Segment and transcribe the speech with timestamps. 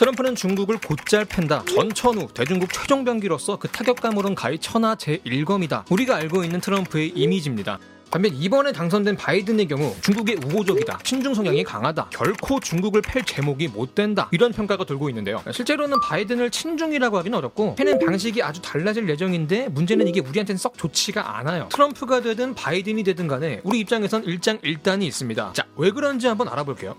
[0.00, 1.62] 트럼프는 중국을 곧잘 팬다.
[1.66, 5.84] 전천후 대중국 최종 병기로서 그 타격감으론 가히 천하 제1검이다.
[5.90, 7.78] 우리가 알고 있는 트럼프의 이미지입니다.
[8.10, 13.94] 반면 이번에 당선된 바이든의 경우 중국의 우호적이다, 친중 성향이 강하다, 결코 중국을 팰 제목이 못
[13.94, 15.42] 된다 이런 평가가 돌고 있는데요.
[15.52, 21.36] 실제로는 바이든을 친중이라고 하긴 어렵고 패는 방식이 아주 달라질 예정인데 문제는 이게 우리한테는 썩 좋지가
[21.40, 21.68] 않아요.
[21.70, 25.52] 트럼프가 되든 바이든이 되든 간에 우리 입장에선 일장일단이 있습니다.
[25.52, 26.96] 자, 왜 그런지 한번 알아볼게요.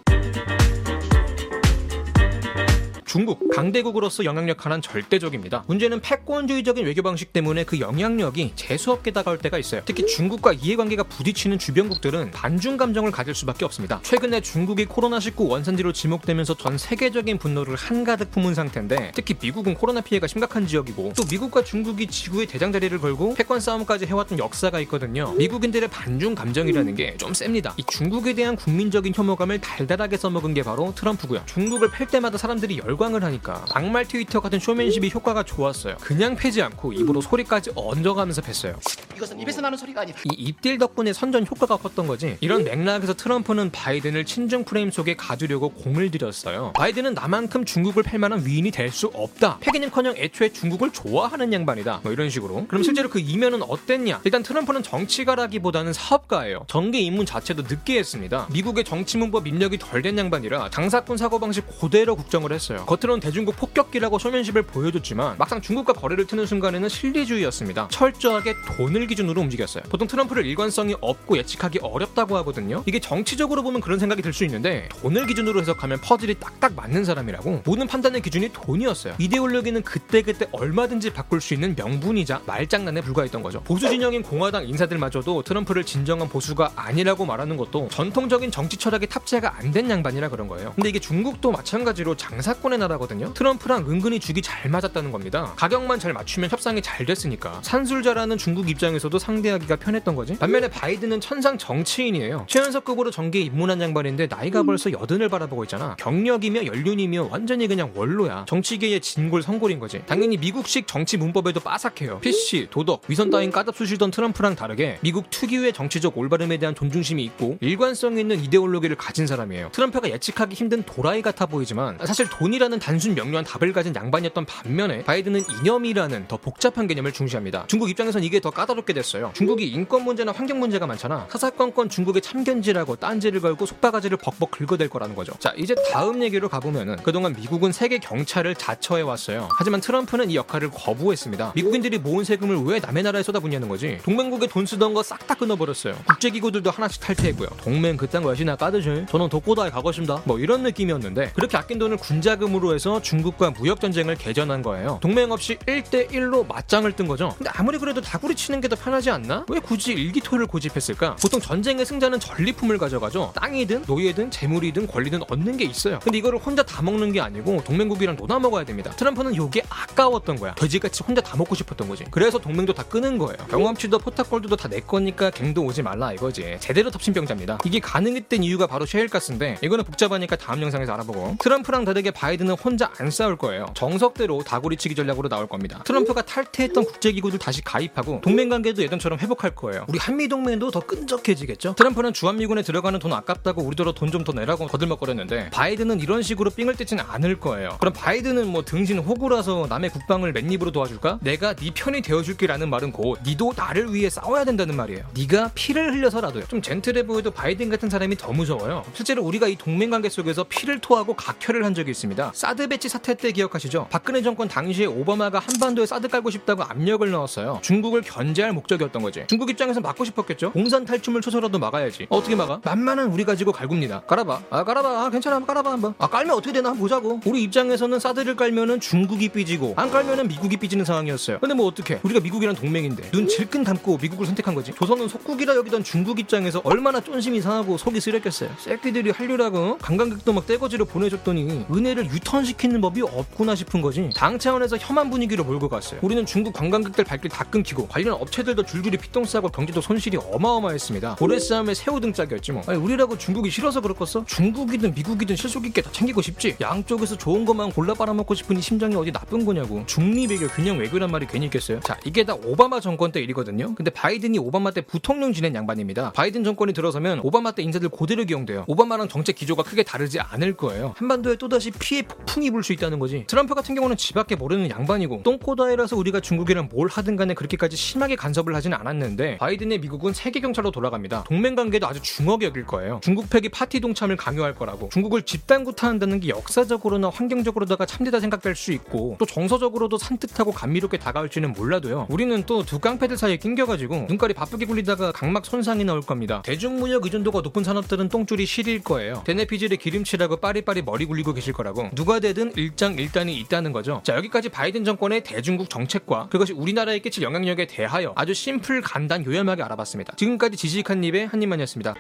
[3.11, 5.65] 중국 강대국으로서 영향력 하나는 절대적입니다.
[5.67, 9.81] 문제는 패권주의적인 외교 방식 때문에 그 영향력이 재수없게 다가올 때가 있어요.
[9.83, 13.99] 특히 중국과 이해관계가 부딪히는 주변국들은 반중 감정을 가질 수밖에 없습니다.
[14.03, 20.27] 최근에 중국이 코로나19 원산지로 지목되면서 전 세계적인 분노를 한가득 품은 상태인데 특히 미국은 코로나 피해가
[20.27, 25.33] 심각한 지역이고 또 미국과 중국이 지구의 대장자리를 걸고 패권 싸움까지 해왔던 역사가 있거든요.
[25.33, 27.73] 미국인들의 반중 감정이라는 게 좀 셉니다.
[27.75, 31.43] 이 중국에 대한 국민적인 혐오감을 달달하게 써먹은 게 바로 트럼프고요.
[31.45, 35.97] 중국을 팰 때마다 사람들이 열 열광을 하니까 막말 트위터 같은 쇼맨십이 효과가 좋았어요.
[36.01, 38.75] 그냥 패지 않고 입으로 소리까지 얹어가면서 팼어요.
[39.15, 40.19] 이것은 입에서 나는 소리가 아니다.
[40.31, 42.37] 이 입딜 덕분에 선전 효과가 컸던 거지.
[42.41, 46.73] 이런 맥락에서 트럼프는 바이든을 친중 프레임 속에 가두려고 공을 들였어요.
[46.75, 49.57] 바이든은 나만큼 중국을 팰 만한 위인이 될 수 없다.
[49.61, 52.01] 패기는커녕 애초에 중국을 좋아하는 양반이다.
[52.03, 52.67] 뭐 이런 식으로.
[52.67, 54.19] 그럼 실제로 그 이면은 어땠냐?
[54.25, 56.65] 일단 트럼프는 정치가라기보다는 사업가예요.
[56.67, 58.47] 정계 입문 자체도 늦게 했습니다.
[58.51, 62.85] 미국의 정치 문법 입력이 덜 된 양반이라 장사꾼 사고방식 그대로 국정을 했어요.
[62.85, 67.87] 겉으로는 대중국 폭격기라고 쇼맨십을 보여줬지만 막상 중국과 거래를 트는 순간에는 실리주의였습니다.
[67.91, 69.83] 철저하게 돈을 기준으로 움직였어요.
[69.89, 72.83] 보통 트럼프를 일관성이 없고 예측하기 어렵다고 하거든요.
[72.85, 77.63] 이게 정치적으로 보면 그런 생각이 들 수 있는데 돈을 기준으로 해석하면 퍼즐이 딱딱 맞는 사람이라고
[77.65, 79.15] 모든 판단의 기준이 돈이었어요.
[79.19, 83.61] 이데올로기는 그때그때 얼마든지 바꿀 수 있는 명분이자 말장난에 불과했던 거죠.
[83.63, 89.71] 보수 진영인 공화당 인사들마저도 트럼프를 진정한 보수가 아니라고 말하는 것도 전통적인 정치 철학이 탑재가 안
[89.71, 90.73] 된 양반이라 그런 거예요.
[90.75, 93.33] 근데 이게 중국도 마찬가지로 장사권의 나라거든요.
[93.33, 95.53] 트럼프랑 은근히 죽이 잘 맞았다는 겁니다.
[95.55, 100.37] 가격만 잘 맞추면 협상이 잘 됐으니까 산술자라는 중국 입장 에서도 상대하기가 편했던 거지.
[100.37, 102.45] 반면에 바이든은 천상 정치인이에요.
[102.47, 105.95] 최연석급으로 정계에 입문한 양반인데 나이가 벌써 여든을 바라보고 있잖아.
[105.99, 108.45] 경력이며 연륜이며 완전히 그냥 원로야.
[108.47, 110.01] 정치계의 진골 성골인 거지.
[110.07, 112.19] 당연히 미국식 정치 문법에도 빠삭해요.
[112.21, 118.17] PC, 도덕, 위선 따윈 까답수시던 트럼프랑 다르게 미국 특유의 정치적 올바름에 대한 존중심이 있고 일관성
[118.17, 119.69] 있는 이데올로기를 가진 사람이에요.
[119.71, 125.03] 트럼프가 예측하기 힘든 도라이 같아 보이지만 사실 돈이라는 이라는 단순 명료한 답을 가진 양반이었던 반면에
[125.03, 127.65] 바이든은 이념이라는 더 복잡한 개념을 중시합니다.
[127.67, 129.31] 중국 입장에선 이게 더 까다롭게 됐어요.
[129.35, 131.27] 중국이 인권 문제나 환경 문제가 많잖아.
[131.29, 135.33] 사사건건 중국에 참견질하고 딴지를 걸고 속바가지를 벅벅 긁어댈 거라는 거죠.
[135.39, 139.49] 자, 이제 다음 얘기로 가보면은 그동안 미국은 세계 경찰을 자처해 왔어요.
[139.57, 141.51] 하지만 트럼프는 이 역할을 거부했습니다.
[141.55, 143.99] 미국인들이 모은 세금을 왜 남의 나라에 쏟아붓냐는 거지.
[144.03, 145.95] 동맹국에 돈 쓰던 거 싹 다 끊어버렸어요.
[146.07, 147.47] 국제기구들도 하나씩 탈퇴했고요.
[147.57, 149.05] 동맹 그딴 거 엿이나 까드쇼.
[149.07, 150.21] 저는 독고다이 가고 싶다.
[150.25, 154.99] 뭐 이런 느낌이었는데 그렇게 아낀 돈을 군자금으로 해서 중국과 무역 전쟁을 개전한 거예요.
[155.01, 157.33] 동맹 없이 1대 1로 맞짱을 뜬 거죠.
[157.37, 159.45] 근데 아무리 그래도 다구리 치는 게더 편하지 않나?
[159.49, 161.17] 왜 굳이 일기토를 고집했을까?
[161.21, 163.33] 보통 전쟁의 승자는 전리품을 가져가죠.
[163.35, 165.99] 땅이든 노예든 재물이든 권리든 얻는 게 있어요.
[165.99, 168.91] 근데 이거를 혼자 다 먹는 게 아니고 동맹국이랑 노나 먹어야 됩니다.
[168.91, 170.55] 트럼프는 이게 아까웠던 거야.
[170.55, 172.05] 돼지같이 혼자 다 먹고 싶었던 거지.
[172.11, 173.35] 그래서 동맹도 다 끊는 거예요.
[173.49, 176.55] 경험치도 포탑골드도 다 내 거니까 갱도 오지 말라 이거지.
[176.61, 177.57] 제대로 덮친병자입니다.
[177.65, 183.11] 이게 가능했던 이유가 바로 셰일가스인데 이거는 복잡하니까 다음 영상에서 알아보고 트럼프랑 다르게 바이든은 혼자 안
[183.11, 183.65] 싸울 거예요.
[183.73, 185.81] 정석대로 다구리치기 전략으로 나올 겁니다.
[185.83, 189.85] 트럼프가 탈퇴했던 국제기구들 다시 가입하고 동맹 관계도 예전처럼 회복할 거예요.
[189.87, 191.73] 우리 한미 동맹도 더 끈적해지겠죠?
[191.75, 196.75] 트럼프는 주한미군에 들어가는 돈 아깝다고 우리더러 돈 좀 더 내라고 거들먹거렸는데 바이든은 이런 식으로 삥을
[196.75, 197.77] 뜯지는 않을 거예요.
[197.79, 201.17] 그럼 바이든은 뭐 등신 호구라서 남의 국방을 맨입으로 도와줄까?
[201.23, 205.05] 내가 네 편이 되어줄게라는 말은 곧 니도 나를 위해 싸워야 된다는 말이에요.
[205.15, 206.45] 네가 피를 흘려서라도요.
[206.49, 208.83] 좀 젠틀해 보여도 바이든 같은 사람이 더 무서워요.
[208.93, 212.31] 실제로 우리가 이 동맹 관계 속에서 피를 토하고 각혈을 한 적이 있습니다.
[212.35, 213.87] 사드 배치 사태 때 기억하시죠?
[213.89, 217.59] 박근혜 정권 당시에 오바마가 한반도에 사드 깔고 싶다고 압력을 넣었어요.
[217.63, 219.23] 중국을 견제할 목적이었던 거지.
[219.27, 220.51] 중국 입장에서 막고 싶었겠죠?
[220.51, 222.07] 공산 탈춤을 쳐서라도 막아야지.
[222.09, 222.59] 어떻게 막아?
[222.63, 224.01] 만만한 우리 가지고 갈굽니다.
[224.01, 224.41] 깔아봐.
[224.49, 225.05] 아 깔아봐.
[225.05, 225.39] 아 괜찮아.
[225.45, 225.93] 깔아봐 한번.
[225.97, 227.21] 아 깔면 어떻게 되나 한번 보자고.
[227.25, 231.39] 우리 입장에서는 사드를 깔면은 중국이 삐지고 안 깔면은 미국이 삐지는 상황이었어요.
[231.39, 231.99] 근데 뭐 어떻게?
[232.03, 234.73] 우리가 미국이랑 동맹인데 눈 질끈 감고 미국을 선택한 거지.
[234.73, 238.49] 조선은 속국이라 여기던 중국 입장에서 얼마나 쫀심이 상하고 속이 쓰렸겠어요.
[238.57, 244.77] 새끼들이 한류라고 관광객도 막 떼거지로 보내줬더니 은혜를 유턴 실천시키는 법이 없구나 싶은 거지 당 차원에서
[244.77, 249.25] 혐한 분위기로 몰고 갔어요 우리는 중국 관광객들 발길 다 끊기고 관련 업체 업체들도 줄줄이 피똥
[249.25, 251.15] 싸고 경제도 손실이 어마어마했습니다.
[251.15, 252.61] 고래 싸움에 새우 등짝이었지 뭐.
[252.67, 254.25] 아니, 우리라고 중국이 싫어서 그렇겠어?
[254.25, 256.57] 중국이든 미국이든 실속 있게 다 챙기고 싶지.
[256.59, 259.83] 양쪽에서 좋은 것만 골라 빨아먹고 싶은 이 심정이 어디 나쁜 거냐고.
[259.85, 261.79] 중립 외교 균형 외교란 말이 괜히 있겠어요?
[261.81, 263.75] 자, 이게 다 오바마 정권 때 일이거든요.
[263.75, 266.11] 근데 바이든이 오바마 때 부통령 지낸 양반입니다.
[266.13, 268.65] 바이든 정권이 들어서면 오바마 때 인사들 그대로 기용돼요.
[268.67, 270.93] 오바마랑 정책 기조가 크게 다르지 않을 거예요.
[270.97, 273.23] 한반도에 또다시 피해 폭풍이 불 수 있다는 거지.
[273.25, 278.15] 트럼프 같은 경우는 지 밖에 모르는 양반이고 독고다이라서 우리가 중국이랑 뭘 하든 간에 그렇게까지 심하게
[278.15, 281.23] 간 섭을 하진 않았는데 바이든의 미국은 세계 경찰로 돌아갑니다.
[281.25, 282.99] 동맹 관계도 아주 중하게 여길 거예요.
[283.03, 284.89] 중국 팩이 파티 동참을 강요할 거라고.
[284.91, 291.53] 중국을 집단 구타한다는 게 역사적으로나 환경적으로다가 참되다 생각될 수 있고 또 정서적으로도 산뜻하고 감미롭게 다가올지는
[291.53, 292.07] 몰라도요.
[292.09, 296.41] 우리는 또 두 깡패들 사이에 낑겨가지고 눈깔이 바쁘게 굴리다가 각막 손상이 나올 겁니다.
[296.45, 299.23] 대중무역 의존도가 높은 산업들은 똥줄이 시릴 거예요.
[299.25, 301.89] 대내피질에 기름칠하고 빠리빠리 머리 굴리고 계실 거라고.
[301.93, 304.01] 누가 되든 일장일단이 있다는 거죠.
[304.05, 309.63] 자 여기까지 바이든 정권의 대중국 정책과 그것이 우리나라에 끼칠 영향력에 대하여 아주 심플 간단 요염하게
[309.63, 310.15] 알아봤습니다.
[310.15, 311.95] 지금까지 지식한 입의 한 입만이었습니다.